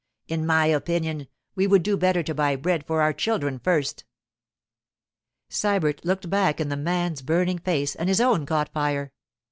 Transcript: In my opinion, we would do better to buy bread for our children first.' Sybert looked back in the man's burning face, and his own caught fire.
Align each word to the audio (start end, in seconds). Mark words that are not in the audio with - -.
In 0.27 0.47
my 0.47 0.65
opinion, 0.65 1.27
we 1.53 1.67
would 1.67 1.83
do 1.83 1.95
better 1.95 2.23
to 2.23 2.33
buy 2.33 2.55
bread 2.55 2.87
for 2.87 3.03
our 3.03 3.13
children 3.13 3.59
first.' 3.59 4.03
Sybert 5.47 6.03
looked 6.03 6.27
back 6.27 6.59
in 6.59 6.69
the 6.69 6.75
man's 6.75 7.21
burning 7.21 7.59
face, 7.59 7.93
and 7.93 8.09
his 8.09 8.19
own 8.19 8.47
caught 8.47 8.73
fire. 8.73 9.13